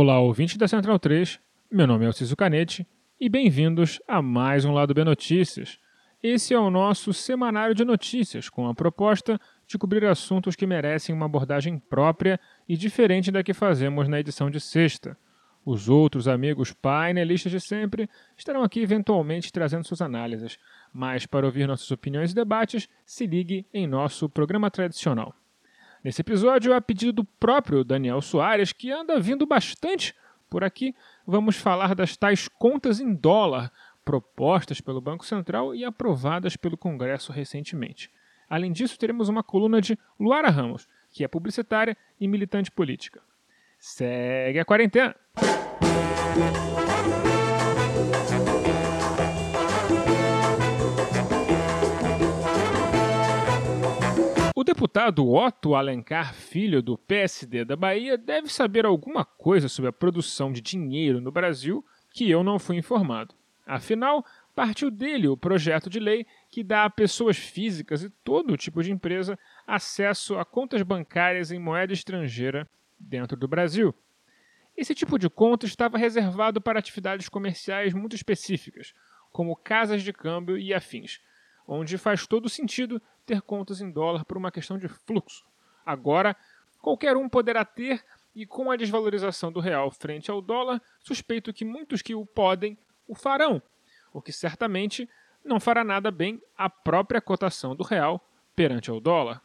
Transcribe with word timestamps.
Olá, 0.00 0.20
ouvintes 0.20 0.56
da 0.56 0.68
Central 0.68 0.96
3. 0.96 1.40
Meu 1.68 1.84
nome 1.84 2.04
é 2.04 2.06
Alciso 2.06 2.36
Canete 2.36 2.86
e 3.20 3.28
bem-vindos 3.28 4.00
a 4.06 4.22
mais 4.22 4.64
um 4.64 4.70
Lado 4.70 4.94
B 4.94 5.02
Notícias. 5.02 5.76
Esse 6.22 6.54
é 6.54 6.58
o 6.58 6.70
nosso 6.70 7.12
semanário 7.12 7.74
de 7.74 7.84
notícias, 7.84 8.48
com 8.48 8.68
a 8.68 8.74
proposta 8.76 9.40
de 9.66 9.76
cobrir 9.76 10.04
assuntos 10.04 10.54
que 10.54 10.68
merecem 10.68 11.12
uma 11.12 11.26
abordagem 11.26 11.80
própria 11.80 12.38
e 12.68 12.76
diferente 12.76 13.32
da 13.32 13.42
que 13.42 13.52
fazemos 13.52 14.06
na 14.06 14.20
edição 14.20 14.48
de 14.48 14.60
sexta. 14.60 15.18
Os 15.66 15.88
outros 15.88 16.28
amigos 16.28 16.72
painelistas 16.72 17.50
de 17.50 17.60
sempre 17.60 18.08
estarão 18.36 18.62
aqui 18.62 18.78
eventualmente 18.78 19.50
trazendo 19.50 19.84
suas 19.84 20.00
análises, 20.00 20.60
mas 20.92 21.26
para 21.26 21.44
ouvir 21.44 21.66
nossas 21.66 21.90
opiniões 21.90 22.30
e 22.30 22.36
debates, 22.36 22.88
se 23.04 23.26
ligue 23.26 23.66
em 23.74 23.84
nosso 23.88 24.28
programa 24.28 24.70
tradicional. 24.70 25.34
Nesse 26.02 26.20
episódio, 26.20 26.72
a 26.74 26.80
pedido 26.80 27.12
do 27.12 27.24
próprio 27.24 27.82
Daniel 27.82 28.20
Soares, 28.20 28.72
que 28.72 28.90
anda 28.90 29.18
vindo 29.18 29.46
bastante 29.46 30.14
por 30.48 30.62
aqui, 30.62 30.94
vamos 31.26 31.56
falar 31.56 31.94
das 31.94 32.16
tais 32.16 32.48
contas 32.48 33.00
em 33.00 33.12
dólar 33.12 33.72
propostas 34.04 34.80
pelo 34.80 35.00
Banco 35.00 35.26
Central 35.26 35.74
e 35.74 35.84
aprovadas 35.84 36.56
pelo 36.56 36.78
Congresso 36.78 37.32
recentemente. 37.32 38.10
Além 38.48 38.72
disso, 38.72 38.98
teremos 38.98 39.28
uma 39.28 39.42
coluna 39.42 39.80
de 39.80 39.98
Luara 40.18 40.48
Ramos, 40.48 40.88
que 41.10 41.24
é 41.24 41.28
publicitária 41.28 41.96
e 42.18 42.26
militante 42.26 42.70
política. 42.70 43.20
Segue 43.78 44.58
a 44.58 44.64
quarentena! 44.64 45.14
Deputado 54.78 55.28
Otto 55.28 55.74
Alencar 55.74 56.32
Filho, 56.32 56.80
do 56.80 56.96
PSD 56.96 57.64
da 57.64 57.74
Bahia, 57.74 58.16
deve 58.16 58.48
saber 58.48 58.86
alguma 58.86 59.24
coisa 59.24 59.68
sobre 59.68 59.88
a 59.88 59.92
produção 59.92 60.52
de 60.52 60.60
dinheiro 60.60 61.20
no 61.20 61.32
Brasil 61.32 61.84
que 62.12 62.30
eu 62.30 62.44
não 62.44 62.60
fui 62.60 62.76
informado. 62.76 63.34
Afinal, 63.66 64.24
partiu 64.54 64.88
dele 64.88 65.26
o 65.26 65.36
projeto 65.36 65.90
de 65.90 65.98
lei 65.98 66.24
que 66.48 66.62
dá 66.62 66.84
a 66.84 66.90
pessoas 66.90 67.36
físicas 67.36 68.04
e 68.04 68.10
todo 68.22 68.56
tipo 68.56 68.80
de 68.80 68.92
empresa 68.92 69.36
acesso 69.66 70.38
a 70.38 70.44
contas 70.44 70.82
bancárias 70.82 71.50
em 71.50 71.58
moeda 71.58 71.92
estrangeira 71.92 72.64
dentro 72.96 73.36
do 73.36 73.48
Brasil. 73.48 73.92
Esse 74.76 74.94
tipo 74.94 75.18
de 75.18 75.28
conta 75.28 75.66
estava 75.66 75.98
reservado 75.98 76.60
para 76.60 76.78
atividades 76.78 77.28
comerciais 77.28 77.92
muito 77.92 78.14
específicas, 78.14 78.94
como 79.32 79.56
casas 79.56 80.04
de 80.04 80.12
câmbio 80.12 80.56
e 80.56 80.72
afins, 80.72 81.18
onde 81.68 81.98
faz 81.98 82.26
todo 82.26 82.48
sentido 82.48 83.00
ter 83.26 83.42
contas 83.42 83.82
em 83.82 83.90
dólar 83.90 84.24
por 84.24 84.38
uma 84.38 84.50
questão 84.50 84.78
de 84.78 84.88
fluxo. 84.88 85.44
Agora, 85.84 86.34
qualquer 86.80 87.14
um 87.14 87.28
poderá 87.28 87.62
ter, 87.62 88.02
e 88.34 88.46
com 88.46 88.70
a 88.70 88.76
desvalorização 88.76 89.52
do 89.52 89.60
real 89.60 89.90
frente 89.90 90.30
ao 90.30 90.40
dólar, 90.40 90.80
suspeito 91.00 91.52
que 91.52 91.66
muitos 91.66 92.00
que 92.00 92.14
o 92.14 92.24
podem 92.24 92.78
o 93.06 93.14
farão, 93.14 93.60
o 94.12 94.22
que 94.22 94.32
certamente 94.32 95.08
não 95.44 95.60
fará 95.60 95.84
nada 95.84 96.10
bem 96.10 96.40
à 96.56 96.70
própria 96.70 97.20
cotação 97.20 97.76
do 97.76 97.84
real 97.84 98.26
perante 98.56 98.90
ao 98.90 99.00
dólar. 99.00 99.42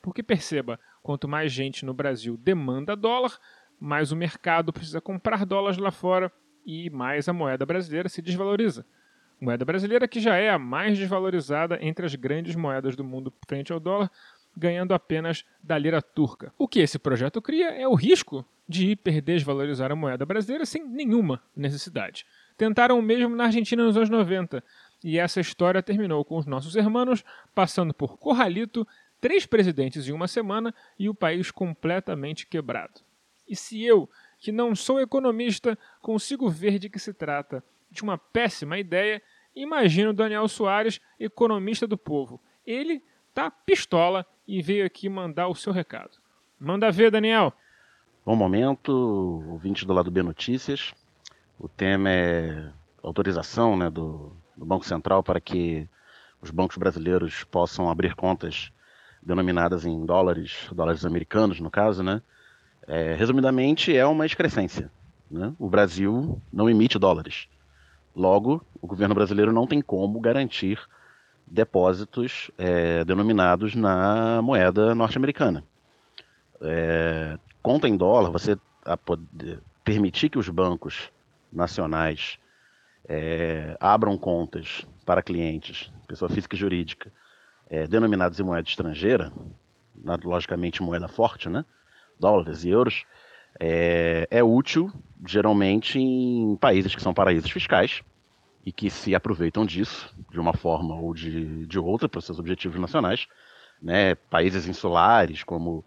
Porque 0.00 0.22
perceba, 0.22 0.78
quanto 1.02 1.28
mais 1.28 1.52
gente 1.52 1.84
no 1.84 1.94
Brasil 1.94 2.36
demanda 2.36 2.96
dólar, 2.96 3.38
mais 3.78 4.12
o 4.12 4.16
mercado 4.16 4.72
precisa 4.72 5.00
comprar 5.00 5.46
dólares 5.46 5.78
lá 5.78 5.90
fora 5.90 6.32
e 6.66 6.90
mais 6.90 7.28
a 7.28 7.32
moeda 7.32 7.64
brasileira 7.64 8.08
se 8.08 8.20
desvaloriza. 8.20 8.84
Moeda 9.42 9.64
brasileira 9.64 10.06
que 10.06 10.20
já 10.20 10.36
é 10.36 10.50
a 10.50 10.56
mais 10.56 10.96
desvalorizada 10.96 11.76
entre 11.82 12.06
as 12.06 12.14
grandes 12.14 12.54
moedas 12.54 12.94
do 12.94 13.02
mundo 13.02 13.34
frente 13.44 13.72
ao 13.72 13.80
dólar, 13.80 14.08
ganhando 14.56 14.94
apenas 14.94 15.44
da 15.60 15.76
lira 15.76 16.00
turca. 16.00 16.54
O 16.56 16.68
que 16.68 16.78
esse 16.78 16.96
projeto 16.96 17.42
cria 17.42 17.70
é 17.70 17.88
o 17.88 17.94
risco 17.96 18.46
de 18.68 18.92
hiperdesvalorizar 18.92 19.90
a 19.90 19.96
moeda 19.96 20.24
brasileira 20.24 20.64
sem 20.64 20.86
nenhuma 20.86 21.42
necessidade. 21.56 22.24
Tentaram 22.56 22.96
o 22.96 23.02
mesmo 23.02 23.34
na 23.34 23.46
Argentina 23.46 23.82
nos 23.82 23.96
anos 23.96 24.10
90. 24.10 24.62
E 25.02 25.18
essa 25.18 25.40
história 25.40 25.82
terminou 25.82 26.24
com 26.24 26.36
os 26.36 26.46
nossos 26.46 26.76
irmãos 26.76 27.24
passando 27.52 27.92
por 27.92 28.18
Corralito, 28.18 28.86
três 29.20 29.44
presidentes 29.44 30.06
em 30.06 30.12
uma 30.12 30.28
semana 30.28 30.72
e 30.96 31.08
o 31.08 31.14
país 31.14 31.50
completamente 31.50 32.46
quebrado. 32.46 33.00
E 33.48 33.56
se 33.56 33.82
eu, 33.82 34.08
que 34.38 34.52
não 34.52 34.76
sou 34.76 35.00
economista, 35.00 35.76
consigo 36.00 36.48
ver 36.48 36.78
de 36.78 36.88
que 36.88 37.00
se 37.00 37.12
trata 37.12 37.64
de 37.92 38.02
uma 38.02 38.16
péssima 38.16 38.78
ideia, 38.78 39.22
imagino 39.54 40.12
Daniel 40.12 40.48
Soares, 40.48 41.00
economista 41.20 41.86
do 41.86 41.96
povo. 41.96 42.40
Ele 42.66 43.02
tá 43.34 43.50
pistola 43.50 44.26
e 44.48 44.62
veio 44.62 44.84
aqui 44.84 45.08
mandar 45.08 45.48
o 45.48 45.54
seu 45.54 45.72
recado. 45.72 46.18
Manda 46.58 46.90
ver, 46.90 47.10
Daniel. 47.10 47.52
Bom 48.24 48.36
momento, 48.36 48.92
ouvinte 49.48 49.84
do 49.84 49.92
lado 49.92 50.10
B 50.10 50.22
Notícias. 50.22 50.94
O 51.58 51.68
tema 51.68 52.08
é 52.10 52.70
autorização 53.02 53.76
né, 53.76 53.90
do, 53.90 54.32
do 54.56 54.64
Banco 54.64 54.86
Central 54.86 55.22
para 55.22 55.40
que 55.40 55.88
os 56.40 56.50
bancos 56.50 56.76
brasileiros 56.76 57.44
possam 57.44 57.90
abrir 57.90 58.14
contas 58.14 58.72
denominadas 59.22 59.84
em 59.84 60.04
dólares, 60.04 60.68
dólares 60.72 61.04
americanos, 61.04 61.60
no 61.60 61.70
caso, 61.70 62.02
né? 62.02 62.20
É, 62.86 63.14
resumidamente, 63.14 63.96
é 63.96 64.04
uma 64.04 64.26
excrescência. 64.26 64.90
Né? 65.30 65.54
O 65.58 65.68
Brasil 65.68 66.40
não 66.52 66.68
emite 66.68 66.98
dólares. 66.98 67.48
Logo, 68.14 68.64
o 68.80 68.86
governo 68.86 69.14
brasileiro 69.14 69.52
não 69.52 69.66
tem 69.66 69.80
como 69.80 70.20
garantir 70.20 70.78
depósitos 71.46 72.50
é, 72.58 73.04
denominados 73.04 73.74
na 73.74 74.40
moeda 74.42 74.94
norte-americana. 74.94 75.64
É, 76.60 77.38
conta 77.62 77.88
em 77.88 77.96
dólar, 77.96 78.30
você 78.30 78.56
permitir 79.84 80.28
que 80.28 80.38
os 80.38 80.48
bancos 80.48 81.10
nacionais 81.52 82.38
é, 83.08 83.76
abram 83.80 84.16
contas 84.16 84.86
para 85.04 85.22
clientes, 85.22 85.90
pessoa 86.06 86.28
física 86.28 86.54
e 86.54 86.58
jurídica, 86.58 87.12
é, 87.68 87.86
denominados 87.86 88.38
em 88.38 88.42
moeda 88.42 88.68
estrangeira, 88.68 89.32
logicamente 90.24 90.82
moeda 90.82 91.08
forte, 91.08 91.48
né? 91.48 91.64
dólares 92.18 92.64
e 92.64 92.70
euros, 92.70 93.04
é, 93.64 94.26
é 94.28 94.42
útil 94.42 94.92
geralmente 95.24 95.96
em 95.96 96.56
países 96.56 96.96
que 96.96 97.00
são 97.00 97.14
paraísos 97.14 97.48
fiscais 97.48 98.02
e 98.66 98.72
que 98.72 98.90
se 98.90 99.14
aproveitam 99.14 99.64
disso 99.64 100.12
de 100.32 100.40
uma 100.40 100.52
forma 100.52 100.96
ou 100.96 101.14
de, 101.14 101.64
de 101.66 101.78
outra 101.78 102.08
para 102.08 102.20
seus 102.20 102.40
objetivos 102.40 102.80
nacionais. 102.80 103.28
Né? 103.80 104.16
Países 104.16 104.66
insulares 104.66 105.44
como 105.44 105.84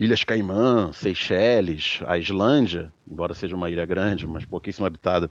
Ilhas 0.00 0.24
Caimã, 0.24 0.92
Seychelles, 0.94 2.00
a 2.06 2.16
Islândia, 2.16 2.90
embora 3.06 3.34
seja 3.34 3.54
uma 3.54 3.68
ilha 3.68 3.84
grande, 3.84 4.26
mas 4.26 4.46
pouquíssimo 4.46 4.86
habitada, 4.86 5.30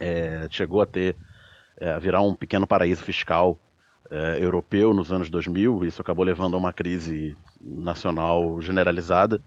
é, 0.00 0.48
chegou 0.50 0.82
a 0.82 0.86
ter 0.86 1.14
é, 1.76 1.96
virar 2.00 2.22
um 2.22 2.34
pequeno 2.34 2.66
paraíso 2.66 3.04
fiscal 3.04 3.56
é, 4.10 4.44
europeu 4.44 4.92
nos 4.92 5.12
anos 5.12 5.30
2000. 5.30 5.84
Isso 5.84 6.02
acabou 6.02 6.24
levando 6.24 6.54
a 6.54 6.58
uma 6.58 6.72
crise 6.72 7.36
nacional 7.60 8.60
generalizada, 8.60 9.40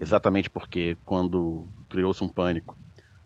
exatamente 0.00 0.50
porque 0.50 0.96
quando 1.04 1.68
criou-se 1.88 2.22
um 2.22 2.28
pânico, 2.28 2.76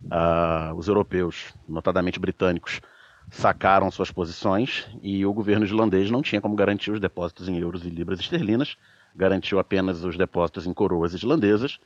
uh, 0.04 0.74
os 0.74 0.88
europeus, 0.88 1.54
notadamente 1.68 2.18
britânicos, 2.18 2.80
sacaram 3.30 3.90
suas 3.90 4.10
posições 4.10 4.86
e 5.02 5.24
o 5.26 5.32
governo 5.32 5.64
islandês 5.64 6.10
não 6.10 6.22
tinha 6.22 6.40
como 6.40 6.56
garantir 6.56 6.90
os 6.90 7.00
depósitos 7.00 7.48
em 7.48 7.58
euros 7.58 7.84
e 7.84 7.90
libras 7.90 8.20
esterlinas 8.20 8.76
garantiu 9.18 9.58
apenas 9.58 10.04
os 10.04 10.16
depósitos 10.16 10.66
em 10.66 10.72
coroas 10.72 11.12
islandesas. 11.12 11.78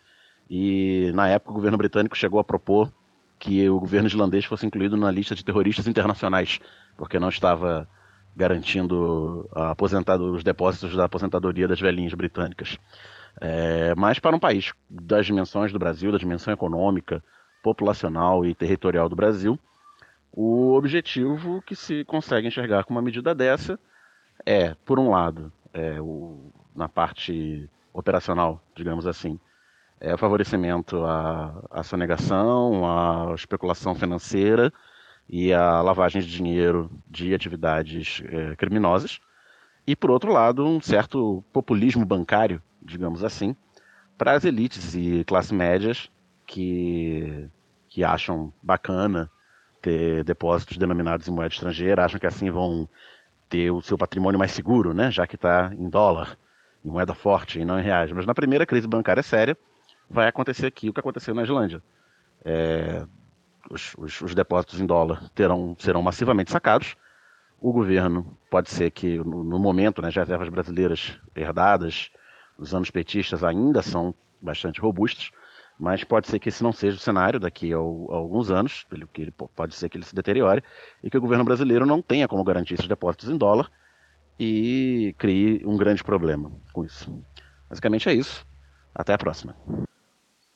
E 0.50 1.10
na 1.14 1.28
época 1.28 1.52
o 1.52 1.54
governo 1.54 1.78
britânico 1.78 2.16
chegou 2.16 2.38
a 2.38 2.44
propor 2.44 2.92
que 3.38 3.68
o 3.68 3.80
governo 3.80 4.06
islandês 4.06 4.44
fosse 4.44 4.66
incluído 4.66 4.96
na 4.96 5.10
lista 5.10 5.34
de 5.34 5.44
terroristas 5.44 5.88
internacionais, 5.88 6.60
porque 6.96 7.18
não 7.18 7.30
estava 7.30 7.88
garantindo 8.36 9.48
aposentado, 9.52 10.32
os 10.32 10.44
depósitos 10.44 10.94
da 10.94 11.04
aposentadoria 11.04 11.66
das 11.66 11.80
velhinhas 11.80 12.14
britânicas. 12.14 12.78
É, 13.40 13.94
mas 13.94 14.18
para 14.18 14.36
um 14.36 14.38
país 14.38 14.72
das 14.88 15.26
dimensões 15.26 15.72
do 15.72 15.78
Brasil, 15.78 16.12
da 16.12 16.18
dimensão 16.18 16.52
econômica, 16.52 17.22
populacional 17.62 18.44
e 18.44 18.54
territorial 18.54 19.08
do 19.08 19.16
Brasil, 19.16 19.58
o 20.32 20.72
objetivo 20.72 21.62
que 21.62 21.76
se 21.76 22.04
consegue 22.04 22.48
enxergar 22.48 22.84
com 22.84 22.94
uma 22.94 23.02
medida 23.02 23.34
dessa 23.34 23.78
é, 24.44 24.74
por 24.84 24.98
um 24.98 25.10
lado, 25.10 25.52
é, 25.72 26.00
o, 26.00 26.52
na 26.74 26.88
parte 26.88 27.68
operacional, 27.92 28.62
digamos 28.74 29.06
assim. 29.06 29.38
É 30.00 30.14
o 30.14 30.18
favorecimento 30.18 31.04
à, 31.04 31.62
à 31.70 31.82
sonegação, 31.82 32.84
à 32.84 33.34
especulação 33.34 33.94
financeira 33.94 34.72
e 35.28 35.52
à 35.52 35.80
lavagem 35.80 36.20
de 36.20 36.28
dinheiro 36.28 36.90
de 37.08 37.32
atividades 37.34 38.22
é, 38.26 38.56
criminosas. 38.56 39.20
E, 39.86 39.94
por 39.94 40.10
outro 40.10 40.32
lado, 40.32 40.66
um 40.66 40.80
certo 40.80 41.44
populismo 41.52 42.04
bancário, 42.04 42.60
digamos 42.84 43.24
assim, 43.24 43.56
para 44.16 44.32
as 44.32 44.44
elites 44.44 44.94
e 44.94 45.24
classes 45.24 45.52
médias 45.52 46.10
que, 46.46 47.48
que 47.88 48.04
acham 48.04 48.52
bacana 48.62 49.30
ter 49.80 50.22
depósitos 50.24 50.76
denominados 50.76 51.26
em 51.26 51.32
moeda 51.32 51.52
estrangeira, 51.52 52.04
acham 52.04 52.20
que 52.20 52.26
assim 52.26 52.50
vão 52.50 52.88
ter 53.48 53.70
o 53.70 53.82
seu 53.82 53.98
patrimônio 53.98 54.38
mais 54.38 54.52
seguro, 54.52 54.94
né, 54.94 55.10
já 55.10 55.26
que 55.26 55.34
está 55.34 55.72
em 55.76 55.88
dólar 55.88 56.38
em 56.84 56.90
moeda 56.90 57.14
forte 57.14 57.60
e 57.60 57.64
não 57.64 57.78
em 57.78 57.82
reais. 57.82 58.10
Mas 58.12 58.26
na 58.26 58.34
primeira 58.34 58.64
crise 58.64 58.86
bancária 58.86 59.22
séria, 59.22 59.56
vai 60.08 60.28
acontecer 60.28 60.66
aqui 60.66 60.88
o 60.88 60.92
que 60.92 61.00
aconteceu 61.00 61.34
na 61.34 61.42
Islândia. 61.42 61.82
é, 62.44 63.06
os, 63.70 63.94
os, 63.96 64.20
os, 64.20 64.34
depósitos 64.34 64.80
em 64.80 64.86
dólar 64.86 65.28
terão, 65.34 65.76
serão 65.78 66.02
massivamente 66.02 66.50
sacados. 66.50 66.96
O 67.60 67.72
governo 67.72 68.36
pode 68.50 68.70
ser 68.70 68.90
que, 68.90 69.18
no, 69.18 69.44
no 69.44 69.58
momento, 69.58 70.02
né, 70.02 70.08
as 70.08 70.16
reservas 70.16 70.48
brasileiras 70.48 71.18
herdadas 71.34 72.10
nos 72.62 72.72
anos 72.72 72.90
petistas 72.92 73.42
ainda 73.42 73.82
são 73.82 74.14
bastante 74.40 74.80
robustas, 74.80 75.32
mas 75.76 76.04
pode 76.04 76.28
ser 76.28 76.38
que 76.38 76.48
esse 76.48 76.62
não 76.62 76.72
seja 76.72 76.96
o 76.96 77.00
cenário 77.00 77.40
daqui 77.40 77.72
a, 77.72 77.76
alguns 77.76 78.52
anos, 78.52 78.86
que 79.12 79.20
ele, 79.20 79.32
pode 79.32 79.74
ser 79.74 79.88
que 79.88 79.96
ele 79.96 80.04
se 80.04 80.14
deteriore, 80.14 80.62
e 81.02 81.10
que 81.10 81.18
o 81.18 81.20
governo 81.20 81.44
brasileiro 81.44 81.84
não 81.84 82.00
tenha 82.00 82.28
como 82.28 82.44
garantir 82.44 82.74
esses 82.74 82.86
depósitos 82.86 83.28
em 83.28 83.36
dólar 83.36 83.68
e 84.38 85.12
crie 85.18 85.60
um 85.66 85.76
grande 85.76 86.04
problema 86.04 86.52
com 86.72 86.84
isso. 86.84 87.12
Basicamente 87.68 88.08
é 88.08 88.14
isso. 88.14 88.46
Até 88.94 89.12
a 89.12 89.18
próxima. 89.18 89.56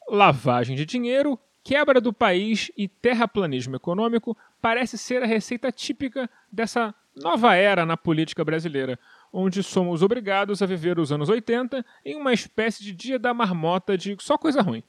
Lavagem 0.09 0.77
de 0.77 0.87
dinheiro, 0.87 1.37
quebra 1.65 2.01
do 2.01 2.13
país 2.13 2.71
e 2.77 2.87
terraplanismo 2.87 3.75
econômico 3.75 4.37
parece 4.63 4.97
ser 4.97 5.25
a 5.25 5.27
receita 5.27 5.73
típica 5.73 6.31
dessa 6.53 6.95
nova 7.17 7.57
era 7.57 7.85
na 7.85 7.97
política 7.97 8.45
brasileira, 8.45 8.97
onde 9.39 9.63
somos 9.63 10.03
obrigados 10.03 10.63
a 10.63 10.67
viver 10.67 10.99
os 10.99 11.13
anos 11.13 11.29
80 11.29 11.85
em 12.03 12.17
uma 12.17 12.33
espécie 12.33 12.83
de 12.83 12.91
dia 12.91 13.19
da 13.19 13.35
marmota 13.35 13.95
de 13.95 14.17
só 14.19 14.39
coisa 14.39 14.63
ruim. 14.63 14.83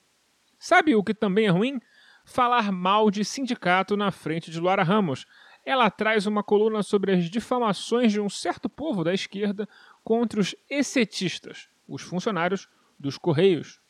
Sabe 0.57 0.95
o 0.95 1.03
que 1.03 1.13
também 1.13 1.47
é 1.47 1.49
ruim? 1.49 1.81
Falar 2.23 2.71
mal 2.71 3.11
de 3.11 3.25
sindicato 3.25 3.97
na 3.97 4.09
frente 4.09 4.49
de 4.49 4.57
Luara 4.57 4.83
Ramos. 4.83 5.25
Ela 5.65 5.91
traz 5.91 6.25
uma 6.25 6.41
coluna 6.41 6.81
sobre 6.81 7.11
as 7.11 7.29
difamações 7.29 8.13
de 8.13 8.21
um 8.21 8.29
certo 8.29 8.69
povo 8.69 9.03
da 9.03 9.13
esquerda 9.13 9.67
contra 10.01 10.39
os 10.39 10.55
excetistas, 10.69 11.67
os 11.85 12.01
funcionários 12.01 12.69
dos 12.97 13.17
Correios. 13.17 13.81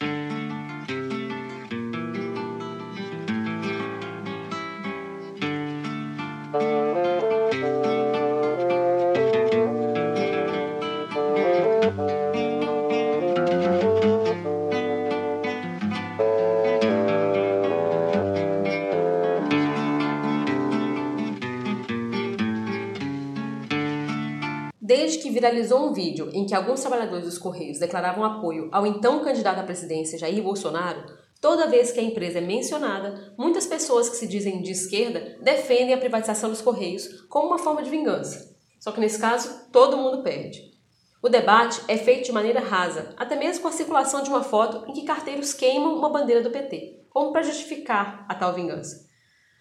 Viralizou 25.37 25.87
um 25.87 25.93
vídeo 25.93 26.31
em 26.33 26.47
que 26.47 26.55
alguns 26.55 26.81
trabalhadores 26.81 27.25
dos 27.25 27.37
Correios 27.37 27.77
declaravam 27.77 28.23
apoio 28.23 28.69
ao 28.71 28.87
então 28.87 29.23
candidato 29.23 29.59
à 29.59 29.63
presidência 29.63 30.17
Jair 30.17 30.41
Bolsonaro, 30.41 31.05
toda 31.39 31.67
vez 31.67 31.91
que 31.91 31.99
a 31.99 32.03
empresa 32.03 32.39
é 32.39 32.41
mencionada, 32.41 33.35
muitas 33.37 33.67
pessoas 33.67 34.09
que 34.09 34.15
se 34.15 34.25
dizem 34.25 34.63
de 34.63 34.71
esquerda 34.71 35.37
defendem 35.39 35.93
a 35.93 35.97
privatização 35.99 36.49
dos 36.49 36.59
Correios 36.59 37.21
como 37.29 37.49
uma 37.49 37.59
forma 37.59 37.83
de 37.83 37.89
vingança. 37.91 38.57
Só 38.79 38.91
que 38.91 38.99
nesse 38.99 39.19
caso, 39.19 39.69
todo 39.71 39.95
mundo 39.95 40.23
perde. 40.23 40.75
O 41.21 41.29
debate 41.29 41.81
é 41.87 41.97
feito 41.97 42.25
de 42.25 42.31
maneira 42.31 42.59
rasa, 42.59 43.13
até 43.15 43.35
mesmo 43.35 43.61
com 43.61 43.67
a 43.67 43.71
circulação 43.71 44.23
de 44.23 44.29
uma 44.31 44.41
foto 44.41 44.89
em 44.89 44.93
que 44.93 45.05
carteiros 45.05 45.53
queimam 45.53 45.95
uma 45.95 46.09
bandeira 46.09 46.41
do 46.41 46.49
PT, 46.49 47.05
como 47.11 47.31
para 47.31 47.43
justificar 47.43 48.25
a 48.27 48.33
tal 48.33 48.55
vingança. 48.55 49.06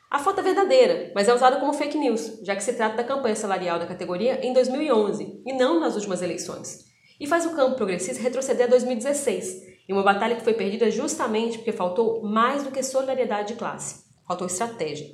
A 0.09 0.21
foto 0.21 0.39
é 0.39 0.43
verdadeira, 0.43 1.11
mas 1.15 1.29
é 1.29 1.35
usada 1.35 1.59
como 1.59 1.73
fake 1.73 1.99
news, 1.99 2.39
já 2.43 2.55
que 2.55 2.63
se 2.63 2.75
trata 2.75 2.97
da 2.97 3.05
campanha 3.05 3.35
salarial 3.35 3.79
da 3.79 3.87
categoria 3.87 4.45
em 4.47 4.53
2011 4.53 5.43
e 5.45 5.53
não 5.53 5.81
nas 5.81 5.97
últimas 5.97 6.23
eleições. 6.23 6.85
E 7.19 7.27
faz 7.27 7.45
o 7.45 7.57
campo 7.57 7.77
progressista 7.77 8.23
retroceder 8.23 8.67
a 8.67 8.71
2016, 8.71 9.63
em 9.89 9.93
uma 9.93 10.05
batalha 10.05 10.37
que 10.37 10.45
foi 10.45 10.55
perdida 10.55 10.91
justamente 10.91 11.59
porque 11.59 11.73
faltou 11.73 12.23
mais 12.23 12.63
do 12.63 12.71
que 12.71 12.83
solidariedade 12.83 13.49
de 13.49 13.59
classe, 13.59 14.05
faltou 14.27 14.47
estratégia. 14.47 15.09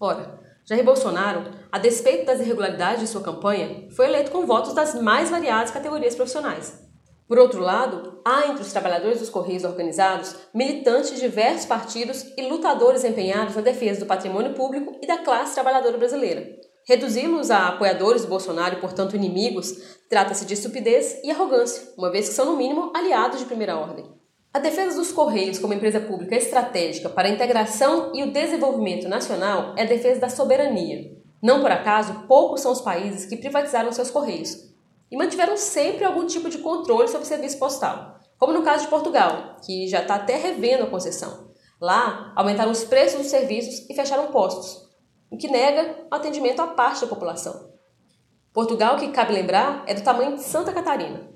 Ora, 0.00 0.40
Jair 0.64 0.84
Bolsonaro, 0.84 1.50
a 1.70 1.78
despeito 1.78 2.24
das 2.24 2.40
irregularidades 2.40 3.00
de 3.00 3.06
sua 3.06 3.22
campanha, 3.22 3.88
foi 3.94 4.06
eleito 4.06 4.30
com 4.30 4.46
votos 4.46 4.74
das 4.74 4.94
mais 4.94 5.28
variadas 5.28 5.70
categorias 5.70 6.14
profissionais, 6.14 6.85
por 7.28 7.38
outro 7.40 7.60
lado, 7.60 8.20
há 8.24 8.46
entre 8.46 8.62
os 8.62 8.70
trabalhadores 8.70 9.18
dos 9.18 9.28
Correios 9.28 9.64
organizados 9.64 10.36
militantes 10.54 11.10
de 11.10 11.20
diversos 11.20 11.66
partidos 11.66 12.32
e 12.36 12.48
lutadores 12.48 13.02
empenhados 13.02 13.56
na 13.56 13.62
defesa 13.62 14.00
do 14.00 14.06
patrimônio 14.06 14.54
público 14.54 14.96
e 15.02 15.06
da 15.08 15.18
classe 15.18 15.54
trabalhadora 15.54 15.98
brasileira. 15.98 16.46
Reduzi-los 16.86 17.50
a 17.50 17.66
apoiadores 17.66 18.22
do 18.22 18.28
Bolsonaro 18.28 18.76
e, 18.76 18.80
portanto, 18.80 19.16
inimigos, 19.16 19.72
trata-se 20.08 20.46
de 20.46 20.54
estupidez 20.54 21.20
e 21.24 21.32
arrogância, 21.32 21.82
uma 21.98 22.12
vez 22.12 22.28
que 22.28 22.34
são, 22.34 22.46
no 22.46 22.56
mínimo, 22.56 22.92
aliados 22.94 23.40
de 23.40 23.44
primeira 23.44 23.76
ordem. 23.76 24.06
A 24.54 24.60
defesa 24.60 24.96
dos 24.96 25.10
Correios 25.10 25.58
como 25.58 25.74
empresa 25.74 25.98
pública 25.98 26.36
estratégica 26.36 27.08
para 27.08 27.26
a 27.26 27.30
integração 27.30 28.12
e 28.14 28.22
o 28.22 28.32
desenvolvimento 28.32 29.08
nacional 29.08 29.74
é 29.76 29.82
a 29.82 29.86
defesa 29.86 30.20
da 30.20 30.28
soberania. 30.28 31.10
Não 31.42 31.60
por 31.60 31.72
acaso, 31.72 32.24
poucos 32.28 32.60
são 32.60 32.70
os 32.70 32.80
países 32.80 33.26
que 33.26 33.36
privatizaram 33.36 33.90
seus 33.90 34.10
Correios, 34.10 34.75
e 35.10 35.16
mantiveram 35.16 35.56
sempre 35.56 36.04
algum 36.04 36.26
tipo 36.26 36.48
de 36.48 36.58
controle 36.58 37.08
sobre 37.08 37.24
o 37.24 37.28
serviço 37.28 37.58
postal, 37.58 38.20
como 38.38 38.52
no 38.52 38.62
caso 38.62 38.84
de 38.84 38.90
Portugal, 38.90 39.56
que 39.64 39.86
já 39.86 40.02
está 40.02 40.16
até 40.16 40.36
revendo 40.36 40.84
a 40.84 40.90
concessão. 40.90 41.50
Lá, 41.80 42.32
aumentaram 42.34 42.72
os 42.72 42.84
preços 42.84 43.20
dos 43.20 43.30
serviços 43.30 43.88
e 43.88 43.94
fecharam 43.94 44.32
postos, 44.32 44.88
o 45.30 45.36
que 45.36 45.48
nega 45.48 46.06
atendimento 46.10 46.60
a 46.60 46.68
parte 46.68 47.02
da 47.02 47.06
população. 47.06 47.70
Portugal, 48.52 48.96
que 48.96 49.08
cabe 49.08 49.34
lembrar, 49.34 49.84
é 49.86 49.94
do 49.94 50.02
tamanho 50.02 50.36
de 50.36 50.42
Santa 50.42 50.72
Catarina. 50.72 51.30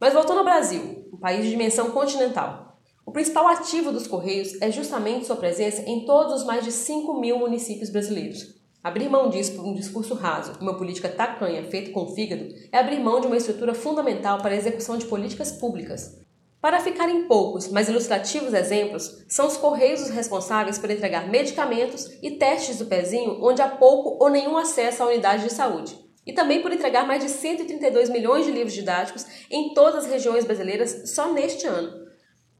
Mas 0.00 0.12
voltando 0.12 0.38
ao 0.38 0.44
Brasil, 0.44 1.08
um 1.12 1.18
país 1.18 1.44
de 1.44 1.50
dimensão 1.50 1.90
continental. 1.92 2.76
O 3.06 3.12
principal 3.12 3.46
ativo 3.46 3.92
dos 3.92 4.06
Correios 4.06 4.60
é 4.60 4.70
justamente 4.70 5.26
sua 5.26 5.36
presença 5.36 5.82
em 5.82 6.04
todos 6.04 6.34
os 6.34 6.44
mais 6.44 6.64
de 6.64 6.72
5 6.72 7.20
mil 7.20 7.38
municípios 7.38 7.90
brasileiros, 7.90 8.57
Abrir 8.82 9.08
mão 9.08 9.28
disso 9.28 9.56
por 9.56 9.66
um 9.66 9.74
discurso 9.74 10.14
raso 10.14 10.52
uma 10.60 10.76
política 10.76 11.08
tacanha 11.08 11.64
feita 11.64 11.90
com 11.90 12.14
fígado 12.14 12.54
é 12.70 12.78
abrir 12.78 13.00
mão 13.00 13.20
de 13.20 13.26
uma 13.26 13.36
estrutura 13.36 13.74
fundamental 13.74 14.38
para 14.38 14.54
a 14.54 14.56
execução 14.56 14.96
de 14.96 15.06
políticas 15.06 15.50
públicas. 15.50 16.16
Para 16.60 16.80
ficar 16.80 17.08
em 17.08 17.26
poucos, 17.26 17.68
mas 17.68 17.88
ilustrativos 17.88 18.54
exemplos, 18.54 19.24
são 19.28 19.46
os 19.46 19.56
Correios 19.56 20.02
os 20.02 20.10
responsáveis 20.10 20.78
por 20.78 20.90
entregar 20.90 21.28
medicamentos 21.28 22.08
e 22.22 22.32
testes 22.32 22.78
do 22.78 22.86
pezinho 22.86 23.38
onde 23.42 23.62
há 23.62 23.68
pouco 23.68 24.16
ou 24.22 24.30
nenhum 24.30 24.56
acesso 24.56 25.02
à 25.02 25.06
unidade 25.06 25.44
de 25.44 25.52
saúde. 25.52 25.98
E 26.24 26.32
também 26.32 26.62
por 26.62 26.72
entregar 26.72 27.06
mais 27.06 27.22
de 27.22 27.30
132 27.30 28.08
milhões 28.10 28.44
de 28.46 28.52
livros 28.52 28.74
didáticos 28.74 29.26
em 29.50 29.72
todas 29.74 30.04
as 30.04 30.10
regiões 30.10 30.44
brasileiras 30.44 31.10
só 31.14 31.32
neste 31.32 31.66
ano. 31.66 32.07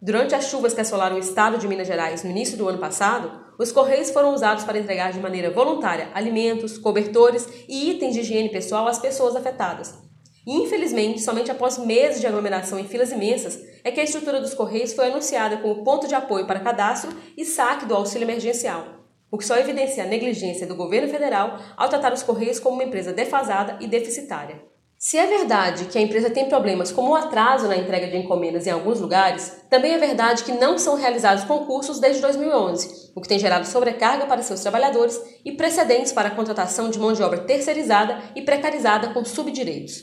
Durante 0.00 0.32
as 0.32 0.46
chuvas 0.46 0.72
que 0.72 0.80
assolaram 0.80 1.16
o 1.16 1.18
estado 1.18 1.58
de 1.58 1.66
Minas 1.66 1.88
Gerais 1.88 2.22
no 2.22 2.30
início 2.30 2.56
do 2.56 2.68
ano 2.68 2.78
passado, 2.78 3.32
os 3.58 3.72
correios 3.72 4.10
foram 4.10 4.32
usados 4.32 4.62
para 4.62 4.78
entregar 4.78 5.10
de 5.10 5.18
maneira 5.18 5.50
voluntária 5.50 6.08
alimentos, 6.14 6.78
cobertores 6.78 7.48
e 7.68 7.90
itens 7.90 8.14
de 8.14 8.20
higiene 8.20 8.48
pessoal 8.48 8.86
às 8.86 9.00
pessoas 9.00 9.34
afetadas. 9.34 9.98
E, 10.46 10.54
infelizmente, 10.54 11.20
somente 11.20 11.50
após 11.50 11.78
meses 11.78 12.20
de 12.20 12.28
aglomeração 12.28 12.78
em 12.78 12.86
filas 12.86 13.10
imensas 13.10 13.58
é 13.82 13.90
que 13.90 13.98
a 13.98 14.04
estrutura 14.04 14.40
dos 14.40 14.54
correios 14.54 14.92
foi 14.92 15.08
anunciada 15.08 15.56
como 15.56 15.82
ponto 15.82 16.06
de 16.06 16.14
apoio 16.14 16.46
para 16.46 16.60
cadastro 16.60 17.10
e 17.36 17.44
saque 17.44 17.84
do 17.84 17.96
auxílio 17.96 18.24
emergencial, 18.24 18.84
o 19.32 19.36
que 19.36 19.44
só 19.44 19.56
evidencia 19.56 20.04
a 20.04 20.06
negligência 20.06 20.64
do 20.64 20.76
governo 20.76 21.08
federal 21.08 21.58
ao 21.76 21.88
tratar 21.88 22.12
os 22.12 22.22
correios 22.22 22.60
como 22.60 22.76
uma 22.76 22.84
empresa 22.84 23.12
defasada 23.12 23.76
e 23.80 23.88
deficitária. 23.88 24.62
Se 25.00 25.16
é 25.16 25.26
verdade 25.26 25.84
que 25.84 25.96
a 25.96 26.00
empresa 26.00 26.28
tem 26.28 26.48
problemas 26.48 26.90
como 26.90 27.12
o 27.12 27.14
atraso 27.14 27.68
na 27.68 27.76
entrega 27.76 28.08
de 28.08 28.16
encomendas 28.16 28.66
em 28.66 28.70
alguns 28.70 28.98
lugares, 28.98 29.62
também 29.70 29.92
é 29.92 29.98
verdade 29.98 30.42
que 30.42 30.50
não 30.50 30.76
são 30.76 30.96
realizados 30.96 31.44
concursos 31.44 32.00
desde 32.00 32.20
2011, 32.20 33.12
o 33.14 33.20
que 33.20 33.28
tem 33.28 33.38
gerado 33.38 33.64
sobrecarga 33.64 34.26
para 34.26 34.42
seus 34.42 34.60
trabalhadores 34.60 35.16
e 35.44 35.52
precedentes 35.52 36.10
para 36.10 36.26
a 36.26 36.34
contratação 36.34 36.90
de 36.90 36.98
mão 36.98 37.12
de 37.12 37.22
obra 37.22 37.38
terceirizada 37.38 38.20
e 38.34 38.42
precarizada 38.42 39.10
com 39.10 39.24
subdireitos. 39.24 40.02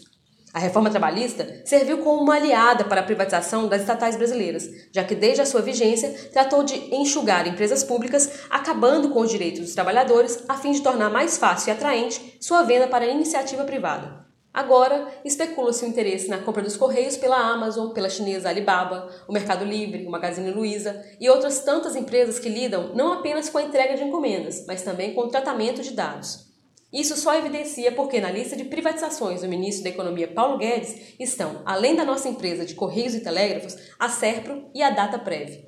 A 0.54 0.60
reforma 0.60 0.90
trabalhista 0.90 1.62
serviu 1.66 1.98
como 1.98 2.24
uma 2.24 2.36
aliada 2.36 2.86
para 2.86 3.02
a 3.02 3.04
privatização 3.04 3.68
das 3.68 3.82
estatais 3.82 4.16
brasileiras, 4.16 4.64
já 4.94 5.04
que 5.04 5.14
desde 5.14 5.42
a 5.42 5.46
sua 5.46 5.62
vigência 5.62 6.30
tratou 6.32 6.64
de 6.64 6.96
enxugar 6.96 7.46
empresas 7.46 7.84
públicas, 7.84 8.46
acabando 8.50 9.10
com 9.10 9.20
os 9.20 9.30
direitos 9.30 9.60
dos 9.60 9.74
trabalhadores 9.74 10.42
a 10.48 10.56
fim 10.56 10.72
de 10.72 10.82
tornar 10.82 11.10
mais 11.10 11.38
fácil 11.38 11.68
e 11.68 11.72
atraente 11.74 12.38
sua 12.40 12.64
venda 12.64 12.88
para 12.88 13.04
a 13.04 13.10
iniciativa 13.10 13.66
privada. 13.66 14.25
Agora, 14.56 15.10
especula-se 15.26 15.84
o 15.84 15.88
interesse 15.90 16.30
na 16.30 16.38
compra 16.38 16.64
dos 16.64 16.78
Correios 16.78 17.18
pela 17.18 17.36
Amazon, 17.36 17.90
pela 17.90 18.08
chinesa 18.08 18.48
Alibaba, 18.48 19.10
o 19.28 19.34
Mercado 19.34 19.66
Livre, 19.66 20.08
o 20.08 20.10
Magazine 20.10 20.50
Luiza 20.50 21.04
e 21.20 21.30
outras 21.30 21.60
tantas 21.60 21.94
empresas 21.94 22.40
que 22.40 22.48
lidam 22.48 22.96
não 22.96 23.12
apenas 23.12 23.50
com 23.50 23.58
a 23.58 23.64
entrega 23.64 23.98
de 23.98 24.04
encomendas, 24.06 24.64
mas 24.66 24.82
também 24.82 25.14
com 25.14 25.24
o 25.24 25.28
tratamento 25.28 25.82
de 25.82 25.92
dados. 25.92 26.46
Isso 26.94 27.18
só 27.18 27.36
evidencia 27.36 27.92
porque 27.92 28.22
na 28.22 28.32
lista 28.32 28.56
de 28.56 28.64
privatizações 28.64 29.42
do 29.42 29.50
ministro 29.50 29.84
da 29.84 29.90
Economia 29.90 30.30
Paulo 30.30 30.58
Guedes 30.58 31.16
estão, 31.20 31.62
além 31.66 31.94
da 31.94 32.06
nossa 32.06 32.30
empresa 32.30 32.66
de 32.66 32.76
Correios 32.76 33.14
e 33.14 33.20
Telégrafos, 33.20 33.76
a 34.00 34.08
Serpro 34.08 34.70
e 34.74 34.82
a 34.82 34.90
Dataprev. 34.90 35.66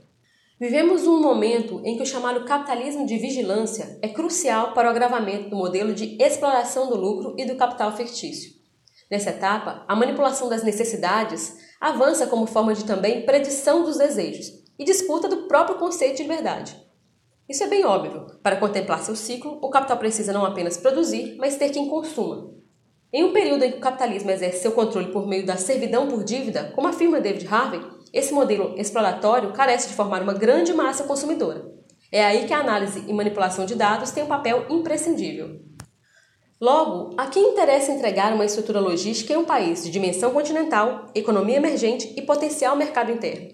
Vivemos 0.57 1.05
um 1.05 1.21
momento 1.21 1.81
em 1.83 1.97
que 1.97 2.03
o 2.03 2.05
chamado 2.05 2.45
capitalismo 2.45 3.05
de 3.05 3.17
vigilância 3.17 3.99
é 4.01 4.07
crucial 4.07 4.71
para 4.71 4.87
o 4.87 4.91
agravamento 4.91 5.49
do 5.49 5.57
modelo 5.57 5.93
de 5.93 6.15
exploração 6.23 6.87
do 6.87 6.95
lucro 6.95 7.35
e 7.37 7.43
do 7.43 7.57
capital 7.57 7.93
fictício. 7.97 8.56
Nessa 9.09 9.29
etapa, 9.29 9.85
a 9.87 9.95
manipulação 9.95 10.49
das 10.49 10.63
necessidades 10.63 11.55
avança 11.79 12.27
como 12.27 12.45
forma 12.45 12.73
de 12.73 12.83
também 12.83 13.25
predição 13.25 13.83
dos 13.83 13.97
desejos 13.97 14.51
e 14.77 14.83
disputa 14.83 15.27
do 15.27 15.47
próprio 15.47 15.77
conceito 15.77 16.17
de 16.17 16.23
liberdade. 16.23 16.75
Isso 17.47 17.63
é 17.63 17.67
bem 17.67 17.85
óbvio. 17.85 18.27
Para 18.43 18.57
contemplar 18.57 18.99
seu 18.99 19.15
ciclo, 19.15 19.57
o 19.61 19.69
capital 19.69 19.97
precisa 19.97 20.33
não 20.33 20.45
apenas 20.45 20.75
produzir, 20.75 21.37
mas 21.39 21.55
ter 21.55 21.69
quem 21.69 21.87
consuma. 21.87 22.51
Em 23.13 23.23
um 23.23 23.31
período 23.31 23.63
em 23.63 23.71
que 23.71 23.77
o 23.77 23.81
capitalismo 23.81 24.29
exerce 24.29 24.61
seu 24.61 24.73
controle 24.73 25.13
por 25.13 25.25
meio 25.25 25.45
da 25.45 25.55
servidão 25.55 26.07
por 26.07 26.25
dívida, 26.25 26.73
como 26.75 26.89
afirma 26.89 27.21
David 27.21 27.47
Harvey, 27.47 27.79
esse 28.11 28.33
modelo 28.33 28.77
exploratório 28.77 29.53
carece 29.53 29.87
de 29.87 29.93
formar 29.93 30.21
uma 30.21 30.33
grande 30.33 30.73
massa 30.73 31.05
consumidora. 31.05 31.71
É 32.11 32.25
aí 32.25 32.45
que 32.45 32.53
a 32.53 32.59
análise 32.59 33.05
e 33.07 33.13
manipulação 33.13 33.65
de 33.65 33.75
dados 33.75 34.11
tem 34.11 34.23
um 34.23 34.27
papel 34.27 34.65
imprescindível. 34.69 35.61
Logo, 36.59 37.13
a 37.17 37.27
quem 37.27 37.51
interessa 37.51 37.91
entregar 37.91 38.33
uma 38.33 38.43
estrutura 38.43 38.79
logística 38.79 39.31
em 39.31 39.37
um 39.37 39.45
país 39.45 39.83
de 39.83 39.91
dimensão 39.91 40.31
continental, 40.31 41.05
economia 41.13 41.57
emergente 41.57 42.11
e 42.17 42.21
potencial 42.23 42.75
mercado 42.75 43.11
interno? 43.11 43.49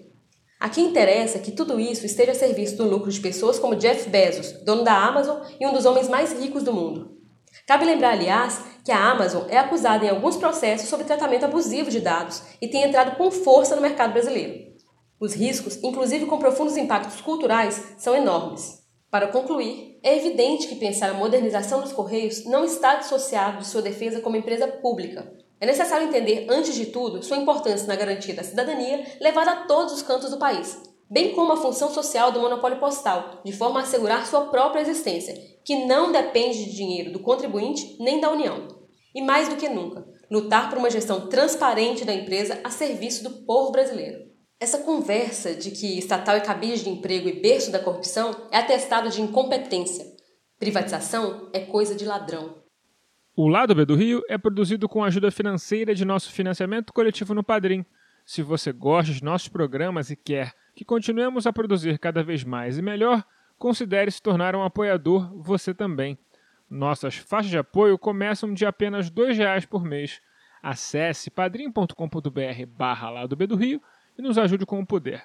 A 0.58 0.70
quem 0.70 0.86
interessa 0.86 1.38
que 1.38 1.52
tudo 1.52 1.78
isso 1.78 2.06
esteja 2.06 2.32
a 2.32 2.34
serviço 2.34 2.78
do 2.78 2.88
lucro 2.88 3.10
de 3.10 3.20
pessoas 3.20 3.58
como 3.58 3.76
Jeff 3.76 4.08
Bezos, 4.08 4.52
dono 4.64 4.82
da 4.82 4.96
Amazon 4.96 5.42
e 5.60 5.66
um 5.66 5.74
dos 5.74 5.84
homens 5.84 6.08
mais 6.08 6.32
ricos 6.32 6.62
do 6.62 6.72
mundo. 6.72 7.18
Cabe 7.66 7.84
lembrar, 7.84 8.12
aliás, 8.12 8.64
que 8.82 8.90
a 8.90 9.10
Amazon 9.10 9.42
é 9.50 9.58
acusada 9.58 10.06
em 10.06 10.08
alguns 10.08 10.38
processos 10.38 10.88
sobre 10.88 11.04
tratamento 11.04 11.44
abusivo 11.44 11.90
de 11.90 12.00
dados 12.00 12.42
e 12.58 12.68
tem 12.68 12.84
entrado 12.84 13.18
com 13.18 13.30
força 13.30 13.76
no 13.76 13.82
mercado 13.82 14.14
brasileiro. 14.14 14.72
Os 15.20 15.34
riscos, 15.34 15.78
inclusive 15.82 16.24
com 16.24 16.38
profundos 16.38 16.78
impactos 16.78 17.20
culturais, 17.20 17.82
são 17.98 18.16
enormes. 18.16 18.83
Para 19.14 19.28
concluir, 19.28 19.96
é 20.02 20.16
evidente 20.16 20.66
que 20.66 20.74
pensar 20.74 21.10
a 21.10 21.14
modernização 21.14 21.80
dos 21.80 21.92
Correios 21.92 22.44
não 22.46 22.64
está 22.64 22.96
dissociado 22.96 23.58
de 23.58 23.66
sua 23.68 23.80
defesa 23.80 24.20
como 24.20 24.34
empresa 24.34 24.66
pública. 24.66 25.32
É 25.60 25.66
necessário 25.66 26.08
entender, 26.08 26.48
antes 26.50 26.74
de 26.74 26.86
tudo, 26.86 27.22
sua 27.22 27.36
importância 27.36 27.86
na 27.86 27.94
garantia 27.94 28.34
da 28.34 28.42
cidadania 28.42 29.06
levada 29.20 29.52
a 29.52 29.66
todos 29.66 29.92
os 29.92 30.02
cantos 30.02 30.32
do 30.32 30.36
país, 30.36 30.82
bem 31.08 31.32
como 31.32 31.52
a 31.52 31.56
função 31.56 31.94
social 31.94 32.32
do 32.32 32.40
monopólio 32.40 32.80
postal, 32.80 33.40
de 33.44 33.52
forma 33.52 33.78
a 33.78 33.82
assegurar 33.84 34.26
sua 34.26 34.46
própria 34.46 34.80
existência, 34.80 35.40
que 35.64 35.86
não 35.86 36.10
depende 36.10 36.64
de 36.64 36.74
dinheiro 36.74 37.12
do 37.12 37.20
contribuinte 37.20 37.96
nem 38.00 38.20
da 38.20 38.32
União. 38.32 38.66
E 39.14 39.22
mais 39.22 39.48
do 39.48 39.54
que 39.54 39.68
nunca, 39.68 40.04
lutar 40.28 40.68
por 40.68 40.76
uma 40.76 40.90
gestão 40.90 41.28
transparente 41.28 42.04
da 42.04 42.12
empresa 42.12 42.58
a 42.64 42.70
serviço 42.70 43.22
do 43.22 43.44
povo 43.44 43.70
brasileiro. 43.70 44.33
Essa 44.64 44.78
conversa 44.78 45.54
de 45.54 45.70
que 45.72 45.98
estatal 45.98 46.36
é 46.36 46.40
cabide 46.40 46.84
de 46.84 46.88
emprego 46.88 47.28
e 47.28 47.38
berço 47.38 47.70
da 47.70 47.78
corrupção 47.78 48.48
é 48.50 48.56
atestado 48.56 49.10
de 49.10 49.20
incompetência. 49.20 50.06
Privatização 50.58 51.50
é 51.52 51.60
coisa 51.60 51.94
de 51.94 52.06
ladrão. 52.06 52.62
O 53.36 53.46
Lado 53.46 53.74
B 53.74 53.84
do 53.84 53.94
Rio 53.94 54.22
é 54.26 54.38
produzido 54.38 54.88
com 54.88 55.04
a 55.04 55.08
ajuda 55.08 55.30
financeira 55.30 55.94
de 55.94 56.06
nosso 56.06 56.32
financiamento 56.32 56.94
coletivo 56.94 57.34
no 57.34 57.44
Padrim. 57.44 57.84
Se 58.24 58.40
você 58.40 58.72
gosta 58.72 59.12
de 59.12 59.22
nossos 59.22 59.48
programas 59.48 60.08
e 60.08 60.16
quer 60.16 60.54
que 60.74 60.82
continuemos 60.82 61.46
a 61.46 61.52
produzir 61.52 61.98
cada 61.98 62.22
vez 62.22 62.42
mais 62.42 62.78
e 62.78 62.82
melhor, 62.82 63.22
considere 63.58 64.10
se 64.10 64.22
tornar 64.22 64.56
um 64.56 64.64
apoiador 64.64 65.30
você 65.42 65.74
também. 65.74 66.16
Nossas 66.70 67.16
faixas 67.16 67.50
de 67.50 67.58
apoio 67.58 67.98
começam 67.98 68.54
de 68.54 68.64
apenas 68.64 69.10
R$ 69.10 69.30
reais 69.34 69.66
por 69.66 69.84
mês. 69.84 70.22
Acesse 70.62 71.30
padrim.com.br 71.30 72.66
barra 72.66 73.10
Lado 73.10 73.36
B 73.36 73.46
do 73.46 73.56
Rio 73.56 73.82
e 74.16 74.22
nos 74.22 74.38
ajude 74.38 74.66
com 74.66 74.80
o 74.80 74.86
poder. 74.86 75.24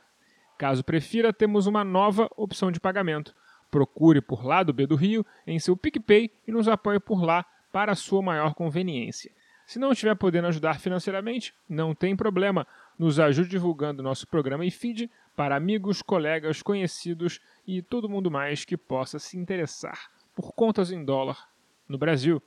Caso 0.58 0.84
prefira, 0.84 1.32
temos 1.32 1.68
uma 1.68 1.84
nova 1.84 2.30
opção 2.36 2.72
de 2.72 2.80
pagamento. 2.80 3.34
Procure 3.72 4.22
por 4.22 4.46
Lado 4.46 4.74
B 4.74 4.86
do 4.86 4.96
Rio 4.96 5.26
em 5.46 5.60
seu 5.60 5.78
PicPay 5.78 6.32
e 6.48 6.52
nos 6.52 6.68
apoie 6.68 7.00
por 7.00 7.24
lá 7.24 7.46
para 7.72 7.96
sua 7.96 8.22
maior 8.22 8.54
conveniência. 8.54 9.32
Se 9.66 9.78
não 9.78 9.92
estiver 9.92 10.16
podendo 10.16 10.48
ajudar 10.48 10.80
financeiramente, 10.80 11.54
não 11.70 11.94
tem 11.94 12.16
problema. 12.16 12.66
Nos 12.98 13.20
ajude 13.20 13.50
divulgando 13.50 14.02
nosso 14.02 14.28
programa 14.28 14.66
e 14.66 14.72
feed 14.72 15.10
para 15.36 15.56
amigos, 15.56 16.02
colegas, 16.02 16.62
conhecidos 16.64 17.40
e 17.68 17.82
todo 17.82 18.10
mundo 18.10 18.32
mais 18.32 18.66
que 18.66 18.76
possa 18.76 19.20
se 19.20 19.38
interessar 19.38 20.10
por 20.36 20.54
contas 20.54 20.92
em 20.92 21.06
dólar 21.06 21.48
no 21.88 21.98
Brasil. 21.98 22.42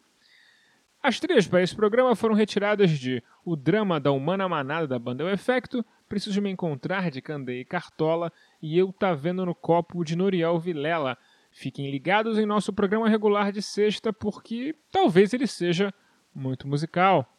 As 1.02 1.20
trilhas 1.20 1.46
para 1.46 1.62
esse 1.62 1.74
programa 1.76 2.16
foram 2.16 2.34
retiradas 2.34 2.90
de 2.90 3.22
O 3.44 3.54
Drama 3.54 4.00
da 4.00 4.10
Humana 4.12 4.48
Manada 4.48 4.86
da 4.86 4.98
banda 4.98 5.24
O 5.24 5.28
Efecto, 5.28 5.84
Preciso 6.12 6.42
Me 6.42 6.50
Encontrar 6.50 7.10
de 7.10 7.22
Candei 7.22 7.64
Cartola 7.64 8.30
e 8.60 8.76
Eu 8.76 8.92
Tá 8.92 9.14
Vendo 9.14 9.46
no 9.46 9.54
Copo 9.54 10.04
de 10.04 10.14
Noriel 10.14 10.58
Vilela. 10.58 11.16
Fiquem 11.50 11.90
ligados 11.90 12.38
em 12.38 12.44
nosso 12.44 12.70
programa 12.70 13.08
regular 13.08 13.50
de 13.50 13.62
sexta 13.62 14.12
porque 14.12 14.76
talvez 14.90 15.32
ele 15.32 15.46
seja 15.46 15.90
muito 16.34 16.68
musical. 16.68 17.34